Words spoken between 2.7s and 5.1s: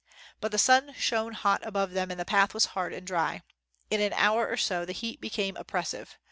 hard and dry. In an hour or so, the